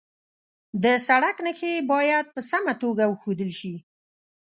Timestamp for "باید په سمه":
1.91-2.73